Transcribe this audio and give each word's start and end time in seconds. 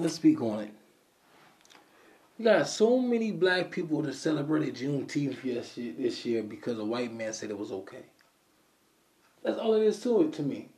let's 0.00 0.14
speak 0.14 0.40
on 0.40 0.60
it. 0.60 0.74
We 2.38 2.44
got 2.44 2.66
so 2.68 2.98
many 2.98 3.32
black 3.32 3.70
people 3.70 4.00
that 4.02 4.14
celebrated 4.14 4.76
Juneteenth 4.76 5.42
this 5.98 6.24
year 6.24 6.42
because 6.42 6.78
a 6.78 6.84
white 6.84 7.12
man 7.12 7.32
said 7.32 7.50
it 7.50 7.58
was 7.58 7.70
okay. 7.70 8.04
That's 9.42 9.58
all 9.58 9.74
it 9.74 9.82
is 9.82 10.00
to 10.02 10.22
it 10.22 10.32
to 10.34 10.42
me. 10.42 10.70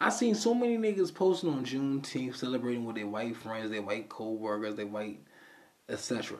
I 0.00 0.10
seen 0.10 0.34
so 0.34 0.54
many 0.54 0.76
niggas 0.76 1.14
posting 1.14 1.50
on 1.50 1.64
Juneteenth 1.64 2.36
celebrating 2.36 2.84
with 2.84 2.96
their 2.96 3.06
white 3.06 3.36
friends, 3.36 3.70
their 3.70 3.82
white 3.82 4.08
co-workers, 4.08 4.76
their 4.76 4.86
white 4.86 5.20
etc. 5.88 6.38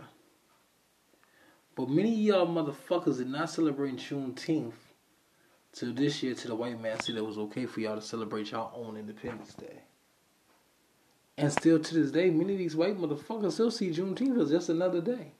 But 1.74 1.88
many 1.88 2.12
of 2.12 2.18
y'all 2.18 2.46
motherfuckers 2.46 3.18
did 3.18 3.28
not 3.28 3.50
celebrate 3.50 3.96
Juneteenth 3.96 4.74
till 5.72 5.94
this 5.94 6.22
year 6.22 6.34
till 6.34 6.50
the 6.50 6.56
white 6.56 6.80
man 6.80 7.00
said 7.00 7.16
it 7.16 7.24
was 7.24 7.38
okay 7.38 7.66
for 7.66 7.80
y'all 7.80 7.96
to 7.96 8.02
celebrate 8.02 8.50
y'all 8.50 8.72
own 8.74 8.96
Independence 8.96 9.54
Day. 9.54 9.82
And 11.38 11.52
still 11.52 11.78
to 11.78 11.94
this 11.94 12.10
day, 12.10 12.30
many 12.30 12.54
of 12.54 12.58
these 12.58 12.74
white 12.74 12.98
motherfuckers 12.98 13.52
still 13.52 13.70
see 13.70 13.90
Juneteenth 13.90 14.42
as 14.42 14.50
just 14.50 14.70
another 14.70 15.00
day. 15.00 15.30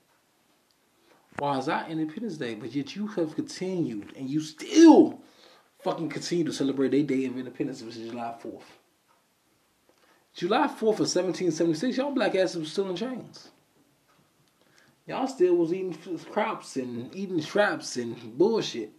Why 1.39 1.59
is 1.59 1.69
our 1.69 1.89
Independence 1.89 2.37
Day? 2.37 2.55
But 2.55 2.73
yet 2.73 2.95
you 2.95 3.09
have 3.09 3.35
continued 3.35 4.13
and 4.17 4.31
you 4.31 4.41
still 4.41 5.21
fucking 5.83 6.09
continue 6.09 6.45
to 6.45 6.53
celebrate 6.53 6.93
their 6.93 7.03
day 7.03 7.25
of 7.25 7.37
independence, 7.37 7.83
which 7.83 7.97
is 7.97 8.11
July 8.11 8.33
4th. 8.41 8.63
July 10.35 10.69
4th 10.69 11.01
of 11.01 11.09
1776, 11.11 11.97
y'all 11.97 12.13
black 12.13 12.37
asses 12.37 12.59
was 12.59 12.71
still 12.71 12.89
in 12.91 12.95
chains. 12.95 13.49
Y'all 15.09 15.27
still 15.27 15.57
was 15.57 15.73
eating 15.73 15.99
crops 16.31 16.77
and 16.77 17.13
eating 17.15 17.43
traps 17.43 17.97
and 17.97 18.39
bullshit. 18.39 18.93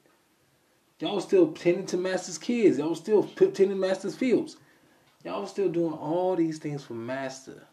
Y'all 1.00 1.22
still 1.22 1.54
tending 1.54 1.86
to 1.86 1.96
master's 1.96 2.38
kids. 2.38 2.78
Y'all 2.78 2.96
still 2.96 3.24
tending 3.24 3.80
master's 3.80 4.18
fields. 4.18 4.58
Y'all 5.24 5.42
was 5.42 5.50
still 5.50 5.70
doing 5.70 5.94
all 5.94 6.36
these 6.36 6.60
things 6.60 6.84
for 6.84 6.94
Master 6.94 7.68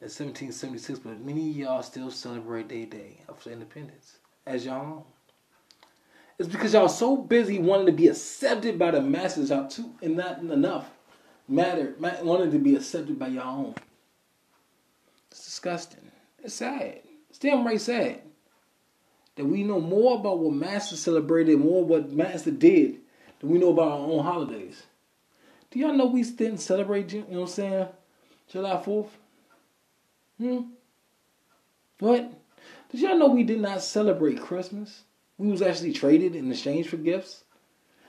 in 0.00 0.08
1776, 0.08 0.98
but 0.98 1.20
many 1.20 1.50
y'all 1.50 1.82
still 1.82 2.10
celebrate 2.10 2.68
their 2.68 2.86
day 2.86 3.22
of 3.28 3.46
independence 3.46 4.18
as 4.46 4.66
y'all 4.66 4.84
own. 4.84 5.02
It's 6.38 6.48
because 6.48 6.72
y'all 6.72 6.88
so 6.88 7.16
busy 7.16 7.58
wanting 7.58 7.86
to 7.86 7.92
be 7.92 8.08
accepted 8.08 8.78
by 8.78 8.90
the 8.90 9.00
masses, 9.00 9.50
y'all 9.50 9.68
too, 9.68 9.90
and 10.02 10.16
not 10.16 10.38
enough 10.40 10.90
matter 11.48 11.94
wanting 12.22 12.50
to 12.52 12.58
be 12.58 12.76
accepted 12.76 13.18
by 13.18 13.28
y'all 13.28 13.66
own. 13.66 13.74
It's 15.30 15.44
disgusting. 15.44 16.10
It's 16.42 16.54
sad. 16.54 17.00
It's 17.28 17.38
damn 17.38 17.66
right 17.66 17.80
sad 17.80 18.22
that 19.36 19.44
we 19.44 19.62
know 19.62 19.80
more 19.80 20.18
about 20.18 20.38
what 20.38 20.52
Master 20.52 20.96
celebrated, 20.96 21.58
more 21.58 21.84
what 21.84 22.10
Master 22.10 22.50
did, 22.50 22.98
than 23.38 23.50
we 23.50 23.58
know 23.58 23.70
about 23.70 23.92
our 23.92 23.98
own 23.98 24.24
holidays. 24.24 24.82
Do 25.70 25.78
y'all 25.78 25.92
know 25.92 26.06
we 26.06 26.24
didn't 26.24 26.58
celebrate, 26.58 27.12
you 27.12 27.20
know 27.20 27.26
what 27.26 27.40
I'm 27.42 27.46
saying, 27.46 27.88
July 28.48 28.82
4th? 28.84 29.08
Hmm? 30.38 30.60
What? 32.00 32.32
Did 32.90 33.00
y'all 33.00 33.18
know 33.18 33.28
we 33.28 33.44
did 33.44 33.60
not 33.60 33.82
celebrate 33.82 34.40
Christmas? 34.40 35.02
We 35.38 35.48
was 35.48 35.62
actually 35.62 35.92
traded 35.92 36.34
in 36.34 36.50
exchange 36.50 36.88
for 36.88 36.96
gifts. 36.96 37.44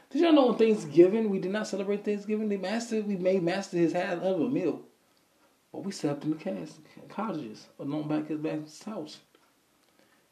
Did 0.09 0.21
y'all 0.21 0.33
know 0.33 0.49
on 0.49 0.57
Thanksgiving 0.57 1.29
we 1.29 1.39
did 1.39 1.51
not 1.51 1.67
celebrate 1.67 2.03
Thanksgiving? 2.03 2.49
The 2.49 2.57
master 2.57 3.01
we 3.01 3.15
made 3.15 3.43
master 3.43 3.77
his 3.77 3.93
half 3.93 4.21
of 4.21 4.41
a 4.41 4.49
meal. 4.49 4.81
But 5.71 5.83
we 5.85 5.91
slept 5.91 6.23
in 6.23 6.31
the 6.31 6.37
cast, 6.37 6.79
cottages 7.09 7.67
along 7.79 8.07
back 8.07 8.27
his 8.27 8.39
back 8.39 8.59
house. 8.85 9.19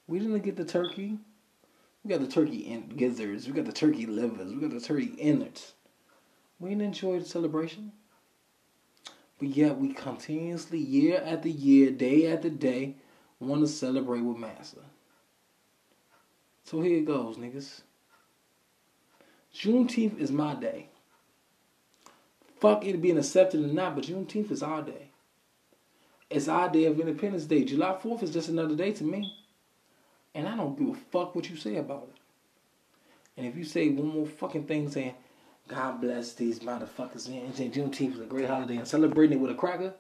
We 0.08 0.20
didn't 0.20 0.40
get 0.40 0.58
the 0.58 0.66
turkey. 0.66 1.20
We 2.04 2.10
got 2.10 2.22
the 2.22 2.28
turkey 2.28 2.60
in 2.60 2.90
gizzards. 2.90 3.46
We 3.48 3.54
got 3.54 3.66
the 3.66 3.72
turkey 3.72 4.06
livers. 4.06 4.54
We 4.54 4.60
got 4.60 4.72
the 4.72 4.82
turkey 4.82 5.14
innards. 5.18 5.74
We 6.60 6.72
enjoy 6.74 7.20
the 7.20 7.26
celebration. 7.26 7.94
But 9.40 9.50
yet 9.50 9.78
we 9.78 9.94
continuously, 9.94 10.80
year 10.80 11.24
after 11.26 11.48
year, 11.48 11.92
day 11.92 12.32
after 12.32 12.50
day, 12.50 12.96
want 13.40 13.62
to 13.62 13.68
celebrate 13.68 14.22
with 14.22 14.38
Master. 14.38 14.82
So 16.66 16.82
here 16.82 16.98
it 16.98 17.06
goes, 17.06 17.38
niggas. 17.38 17.82
Juneteenth 19.56 20.20
is 20.20 20.32
my 20.32 20.56
day. 20.56 20.90
Fuck 22.60 22.86
it 22.86 23.02
being 23.02 23.18
accepted 23.18 23.64
or 23.64 23.68
not, 23.68 23.96
but 23.96 24.04
Juneteenth 24.04 24.52
is 24.52 24.62
our 24.62 24.82
day. 24.82 25.12
It's 26.30 26.48
our 26.48 26.70
day 26.70 26.86
of 26.86 27.00
Independence 27.00 27.46
Day. 27.46 27.64
July 27.64 27.98
4th 28.04 28.24
is 28.24 28.32
just 28.32 28.50
another 28.50 28.76
day 28.76 28.92
to 28.92 29.04
me. 29.04 29.34
And 30.36 30.48
I 30.48 30.56
don't 30.56 30.78
give 30.78 30.90
a 30.90 30.94
fuck 31.12 31.34
what 31.34 31.50
you 31.50 31.56
say 31.56 31.78
about 31.78 32.10
it. 32.14 32.20
And 33.38 33.48
if 33.48 33.56
you 33.56 33.64
say 33.64 33.90
one 33.90 34.10
more 34.10 34.28
fucking 34.28 34.66
thing 34.66 34.90
saying, 34.92 35.16
God 35.70 36.02
bless 36.02 36.34
these 36.34 36.60
motherfuckers, 36.60 37.30
man. 37.30 37.54
Juneteenth 37.54 38.16
is 38.16 38.20
a 38.20 38.26
great 38.26 38.50
holiday 38.50 38.78
and 38.78 38.88
celebrating 38.88 39.38
it 39.38 39.42
with 39.42 39.52
a 39.52 39.56
cracker. 39.56 39.94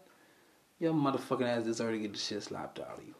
Your 0.80 0.94
motherfucking 0.94 1.48
ass 1.48 1.64
deserve 1.64 1.92
to 1.92 2.00
get 2.00 2.14
the 2.14 2.18
shit 2.18 2.42
slapped 2.42 2.80
out 2.80 2.98
of 2.98 3.04
you. 3.06 3.14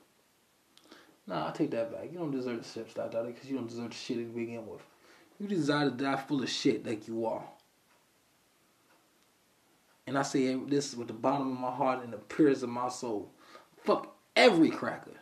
Nah, 1.28 1.50
I 1.50 1.52
take 1.52 1.70
that 1.72 1.92
back. 1.92 2.12
You 2.12 2.18
don't 2.18 2.32
deserve 2.32 2.64
the 2.64 2.68
shit 2.68 2.92
slapped 2.92 3.14
out 3.14 3.22
of 3.22 3.28
you 3.28 3.34
because 3.34 3.50
you 3.50 3.56
don't 3.56 3.70
deserve 3.70 3.92
the 3.92 3.96
shit 3.96 4.18
to 4.18 4.24
begin 4.24 4.66
with. 4.66 4.82
You 5.40 5.48
desire 5.48 5.92
to 5.92 5.96
die 5.96 6.16
full 6.16 6.42
of 6.42 6.50
shit 6.50 6.88
like 6.88 7.08
you 7.08 7.28
are. 7.28 7.46
And 10.08 10.18
I 10.18 10.24
say 10.24 10.56
this 10.56 10.96
with 10.96 11.08
the 11.08 11.14
bottom 11.14 11.52
of 11.52 11.60
my 11.60 11.72
heart 11.72 12.04
and 12.04 12.12
the 12.12 12.18
purest 12.18 12.64
of 12.64 12.70
my 12.70 12.90
soul. 12.90 13.32
Fuck 13.84 14.16
every 14.36 14.72
cracker. 14.72 15.20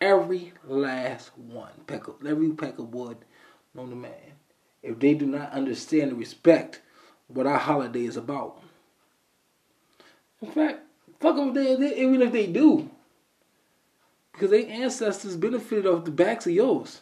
Every 0.00 0.52
last 0.64 1.36
one. 1.36 1.72
Peck 1.88 2.06
of, 2.06 2.24
every 2.24 2.52
peck 2.52 2.78
of 2.78 2.94
wood 2.94 3.16
known 3.74 3.90
to 3.90 3.96
man 3.96 4.12
if 4.82 4.98
they 4.98 5.14
do 5.14 5.26
not 5.26 5.52
understand 5.52 6.10
and 6.10 6.18
respect 6.18 6.80
what 7.26 7.46
our 7.46 7.58
holiday 7.58 8.04
is 8.04 8.16
about. 8.16 8.62
In 10.40 10.50
fact, 10.50 10.80
fuck 11.20 11.36
them 11.36 11.56
if 11.56 11.78
they, 11.80 11.96
even 11.96 12.22
if 12.22 12.32
they 12.32 12.46
do. 12.46 12.90
Because 14.32 14.50
their 14.50 14.68
ancestors 14.68 15.36
benefited 15.36 15.86
off 15.86 16.04
the 16.04 16.10
backs 16.10 16.46
of 16.46 16.52
yours. 16.52 17.00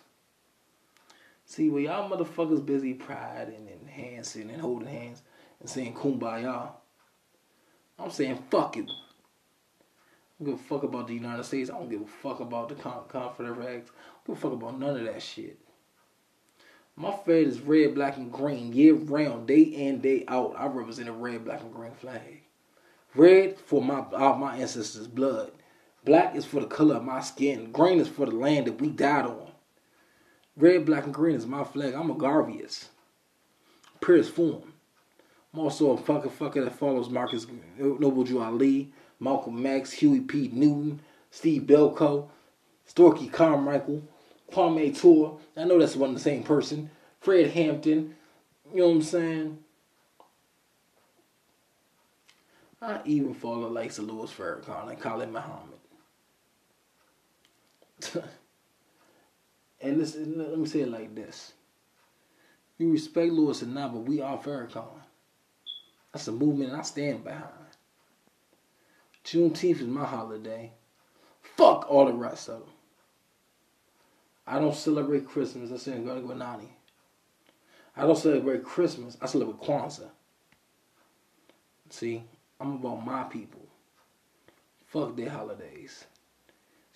See, 1.45 1.69
when 1.69 1.85
y'all 1.85 2.11
motherfuckers 2.11 2.65
busy 2.65 2.95
pride 2.95 3.55
and 3.57 3.69
enhancing 3.69 4.51
and 4.51 4.61
holding 4.61 4.89
hands 4.89 5.23
and 5.61 5.69
saying 5.69 5.95
kumbaya, 5.95 6.71
I'm 7.99 8.11
saying 8.11 8.43
fuck 8.51 8.77
it. 8.77 8.89
I 8.89 10.45
don't 10.45 10.53
give 10.53 10.61
a 10.61 10.65
fuck 10.65 10.83
about 10.83 11.07
the 11.07 11.15
United 11.15 11.45
States. 11.45 11.71
I 11.71 11.75
don't 11.75 11.89
give 11.89 12.03
a 12.03 12.07
fuck 12.07 12.41
about 12.41 12.69
the 12.69 12.75
Confederate 12.75 13.77
Acts. 13.77 13.91
I 13.91 14.27
don't 14.27 14.27
give 14.27 14.37
a 14.37 14.41
fuck 14.41 14.53
about 14.53 14.79
none 14.79 14.97
of 14.97 15.05
that 15.05 15.23
shit. 15.23 15.59
My 16.99 17.13
flag 17.13 17.47
is 17.47 17.61
red, 17.61 17.95
black, 17.95 18.17
and 18.17 18.33
green 18.33 18.73
year 18.73 18.95
round, 18.95 19.47
day 19.47 19.61
in, 19.61 20.01
day 20.01 20.25
out. 20.29 20.55
I 20.57 20.67
represent 20.67 21.11
a 21.11 21.13
red, 21.13 21.45
black, 21.45 21.61
and 21.61 21.75
green 21.75 21.93
flag. 21.93 22.41
Red 23.15 23.59
for 23.59 23.83
my 23.83 24.01
my 24.35 24.57
ancestors' 24.57 25.07
blood. 25.07 25.53
Black 26.07 26.35
is 26.35 26.47
for 26.47 26.61
the 26.61 26.67
color 26.67 26.97
of 26.97 27.05
my 27.05 27.21
skin. 27.21 27.71
Green 27.71 28.01
is 28.01 28.09
for 28.09 28.25
the 28.25 28.35
land 28.35 28.67
that 28.67 28.81
we 28.81 28.89
died 28.89 29.27
on. 29.27 29.51
Red, 30.57 30.87
black, 30.87 31.05
and 31.05 31.13
green 31.13 31.37
is 31.37 31.47
my 31.47 31.65
flag. 31.65 31.93
I'm 31.93 32.11
a 32.11 32.15
Garveyist. 32.15 32.87
Purest 34.01 34.31
form. 34.31 34.73
I'm 35.53 35.61
also 35.61 35.93
a 35.93 36.01
fucker 36.01 36.31
fucker 36.31 36.65
that 36.65 36.79
follows 36.79 37.11
Marcus 37.11 37.47
Noble 37.79 38.25
Drew 38.25 38.41
Ali, 38.41 38.93
Malcolm 39.21 39.67
X, 39.67 39.93
Huey 39.93 40.21
P. 40.21 40.49
Newton, 40.53 41.01
Steve 41.31 41.63
Biko, 41.63 42.29
Stokely 42.87 43.29
Carmichael, 43.29 44.03
Kwame 44.53 44.99
Ture. 44.99 45.39
I 45.57 45.65
know 45.65 45.79
that's 45.79 45.97
one 45.97 46.15
the 46.15 46.21
same 46.21 46.43
person. 46.43 46.91
Fred 47.21 47.51
Hampton. 47.51 48.15
You 48.73 48.81
know 48.81 48.89
what 48.89 48.95
I'm 48.95 49.03
saying? 49.03 49.59
I 52.81 53.01
even 53.05 53.35
follow 53.35 53.69
likes 53.69 53.99
of 53.99 54.05
Louis 54.05 54.31
Farrakhan 54.31 54.91
and 54.91 55.01
Khalid 55.01 55.33
Muhammad. 55.33 55.79
and 59.81 60.01
this, 60.01 60.15
let 60.17 60.59
me 60.59 60.67
say 60.67 60.81
it 60.81 60.91
like 60.91 61.15
this. 61.15 61.53
You 62.79 62.93
respect 62.93 63.33
Louis 63.33 63.63
or 63.63 63.67
not, 63.67 63.93
but 63.93 64.01
we 64.01 64.21
are 64.21 64.39
Farrakhan. 64.39 65.01
That's 66.13 66.29
a 66.29 66.33
movement 66.33 66.75
I 66.75 66.83
stand 66.83 67.25
behind. 67.25 67.45
Juneteenth 69.25 69.81
is 69.81 69.87
my 69.87 70.05
holiday. 70.05 70.73
Fuck 71.57 71.91
all 71.91 72.07
the 72.07 72.13
rest 72.13 72.49
of 72.49 72.61
them. 72.61 72.69
I 74.47 74.59
don't 74.59 74.75
celebrate 74.75 75.27
Christmas. 75.27 75.73
I 75.73 75.77
celebrate 75.77 76.25
Gwanani. 76.25 76.69
I 77.97 78.03
don't 78.03 78.17
celebrate 78.17 78.65
Christmas. 78.65 79.17
I 79.21 79.27
celebrate 79.27 79.61
Kwanzaa. 79.61 80.11
See, 81.91 82.23
I'm 82.61 82.75
about 82.75 83.05
my 83.05 83.25
people. 83.25 83.67
Fuck 84.87 85.17
their 85.17 85.31
holidays. 85.31 86.05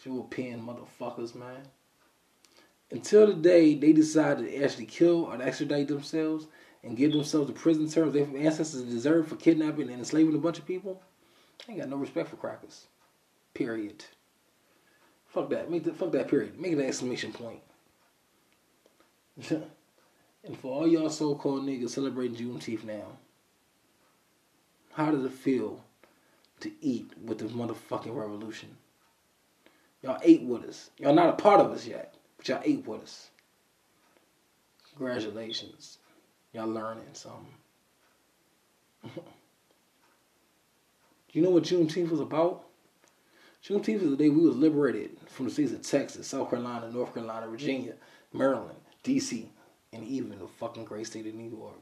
European 0.05 0.63
motherfuckers, 0.63 1.35
man. 1.35 1.69
Until 2.91 3.27
the 3.29 3.35
day 3.35 3.75
they 3.75 3.93
decide 3.93 4.39
to 4.39 4.65
actually 4.65 4.87
kill 4.87 5.25
or 5.25 5.41
extradite 5.41 5.89
themselves 5.89 6.47
and 6.83 6.97
give 6.97 7.13
themselves 7.13 7.49
the 7.49 7.53
prison 7.53 7.89
terms 7.89 8.15
their 8.15 8.27
ancestors 8.37 8.83
deserve 8.83 9.29
for 9.29 9.37
kidnapping 9.37 9.89
and 9.91 9.99
enslaving 9.99 10.35
a 10.35 10.39
bunch 10.39 10.59
of 10.59 10.67
people, 10.67 11.01
I 11.69 11.73
ain't 11.73 11.81
got 11.81 11.91
no 11.91 11.97
respect 11.97 12.31
for 12.31 12.37
crackers. 12.37 12.87
Period. 13.55 14.05
Fuck 15.31 15.51
that. 15.51 15.71
Make 15.71 15.85
the, 15.85 15.93
fuck 15.93 16.13
that 16.13 16.29
period. 16.29 16.61
Make 16.61 16.73
an 16.73 16.81
exclamation 16.81 17.33
point. 17.33 17.61
and 19.51 20.59
for 20.61 20.73
all 20.73 20.87
y'all 20.87 21.09
so-called 21.09 21.65
niggas 21.65 21.91
celebrating 21.91 22.37
Juneteenth 22.37 22.85
now, 22.85 23.07
how 24.93 25.11
does 25.11 25.25
it 25.25 25.33
feel 25.33 25.83
to 26.61 26.71
eat 26.81 27.11
with 27.25 27.39
the 27.39 27.47
motherfucking 27.47 28.15
revolution. 28.15 28.77
Y'all 30.03 30.21
ate 30.23 30.43
with 30.43 30.65
us. 30.65 30.91
Y'all 30.99 31.15
not 31.15 31.31
a 31.31 31.35
part 31.35 31.61
of 31.61 31.73
us 31.73 31.87
yet, 31.87 32.15
but 32.37 32.49
y'all 32.49 32.63
ate 32.65 32.87
with 32.87 33.03
us. 33.03 33.31
Congratulations. 34.97 35.99
Y'all 36.53 36.69
learning 36.69 37.05
something. 37.13 37.47
Do 39.05 39.11
you 41.33 41.43
know 41.43 41.51
what 41.51 41.65
Juneteenth 41.65 42.11
was 42.11 42.21
about? 42.21 42.65
Juneteenth 43.65 44.01
was 44.01 44.11
the 44.11 44.17
day 44.17 44.29
we 44.31 44.47
was 44.47 44.57
liberated 44.57 45.11
from 45.29 45.47
the 45.47 45.51
states 45.51 45.73
of 45.73 45.83
Texas, 45.83 46.27
South 46.27 46.49
Carolina, 46.49 46.91
North 46.91 47.13
Carolina, 47.13 47.47
Virginia, 47.47 47.95
Maryland, 48.33 48.79
D.C., 49.03 49.51
and 49.93 50.05
even 50.05 50.39
the 50.39 50.47
fucking 50.47 50.85
great 50.85 51.07
state 51.07 51.27
of 51.27 51.35
New 51.35 51.51
York. 51.51 51.75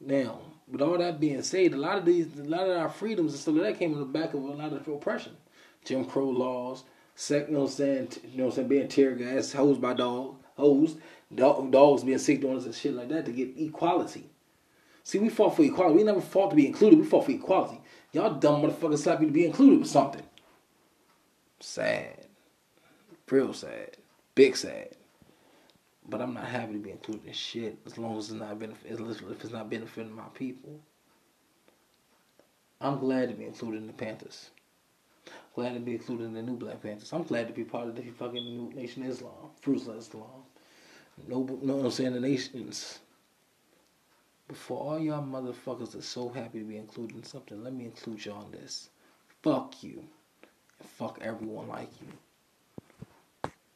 Now, 0.00 0.40
with 0.70 0.80
all 0.80 0.96
that 0.96 1.20
being 1.20 1.42
said, 1.42 1.72
a 1.72 1.76
lot 1.76 1.98
of 1.98 2.04
these, 2.04 2.26
a 2.38 2.44
lot 2.44 2.68
of 2.68 2.76
our 2.78 2.88
freedoms 2.88 3.32
and 3.32 3.40
stuff 3.40 3.54
like 3.54 3.64
that 3.64 3.78
came 3.78 3.92
in 3.92 3.98
the 3.98 4.04
back 4.04 4.32
of 4.32 4.42
a 4.42 4.46
lot 4.46 4.72
of 4.72 4.86
oppression, 4.88 5.36
Jim 5.84 6.04
Crow 6.04 6.28
laws, 6.28 6.84
sec, 7.14 7.48
you 7.48 7.54
know 7.54 7.60
what 7.60 7.70
I'm 7.70 7.72
saying, 7.72 8.08
you 8.30 8.38
know 8.38 8.44
what 8.44 8.50
I'm 8.50 8.56
saying, 8.56 8.68
being 8.68 8.88
tear 8.88 9.14
gas, 9.16 9.52
hosed 9.52 9.80
by 9.80 9.94
dogs, 9.94 10.40
hosed, 10.56 10.98
dog, 11.34 11.70
dogs 11.72 12.04
being 12.04 12.18
sick 12.18 12.44
on 12.44 12.56
us 12.56 12.64
and 12.64 12.74
shit 12.74 12.94
like 12.94 13.08
that 13.08 13.26
to 13.26 13.32
get 13.32 13.58
equality. 13.58 14.30
See, 15.02 15.18
we 15.18 15.30
fought 15.30 15.56
for 15.56 15.62
equality. 15.62 15.96
We 15.96 16.04
never 16.04 16.20
fought 16.20 16.50
to 16.50 16.56
be 16.56 16.66
included. 16.66 16.98
We 16.98 17.06
fought 17.06 17.24
for 17.24 17.30
equality. 17.32 17.80
Y'all 18.12 18.34
dumb 18.34 18.62
motherfuckers 18.62 19.04
happy 19.04 19.26
to 19.26 19.32
be 19.32 19.44
included 19.44 19.80
with 19.80 19.88
something. 19.88 20.22
Sad. 21.60 22.26
Real 23.30 23.52
sad. 23.52 23.96
Big 24.34 24.56
sad. 24.56 24.96
But 26.08 26.22
I'm 26.22 26.32
not 26.32 26.46
happy 26.46 26.72
to 26.72 26.78
be 26.78 26.90
included 26.90 27.26
in 27.26 27.34
shit 27.34 27.78
as 27.84 27.98
long 27.98 28.16
as 28.16 28.30
it's 28.30 28.40
not 28.40 28.58
benefit 28.58 28.90
if 28.90 29.44
it's 29.44 29.52
not 29.52 29.68
benefiting 29.68 30.14
my 30.14 30.28
people. 30.32 30.80
I'm 32.80 32.98
glad 32.98 33.28
to 33.28 33.34
be 33.34 33.44
included 33.44 33.78
in 33.78 33.86
the 33.88 33.92
Panthers. 33.92 34.50
Glad 35.54 35.74
to 35.74 35.80
be 35.80 35.92
included 35.92 36.24
in 36.24 36.34
the 36.34 36.42
new 36.42 36.56
Black 36.56 36.80
Panthers. 36.80 37.12
I'm 37.12 37.24
glad 37.24 37.48
to 37.48 37.52
be 37.52 37.64
part 37.64 37.88
of 37.88 37.96
the 37.96 38.02
fucking 38.02 38.44
new 38.44 38.72
Nation 38.74 39.02
Islam, 39.02 39.50
Fruits 39.60 39.88
Islam. 39.88 40.44
No, 41.26 41.58
no, 41.60 41.80
I'm 41.80 41.90
saying 41.90 42.12
the 42.12 42.20
nations. 42.20 43.00
But 44.48 44.56
for 44.56 44.80
all 44.80 44.98
y'all 44.98 45.22
motherfuckers 45.22 45.92
that's 45.92 46.08
so 46.08 46.30
happy 46.30 46.60
to 46.60 46.64
be 46.64 46.78
included 46.78 47.16
in 47.16 47.22
something, 47.22 47.62
let 47.62 47.74
me 47.74 47.84
include 47.84 48.24
y'all 48.24 48.46
in 48.46 48.52
this. 48.52 48.88
Fuck 49.42 49.82
you. 49.82 50.02
And 50.80 50.88
fuck 50.88 51.18
everyone 51.20 51.68
like 51.68 51.90
you. 52.00 52.08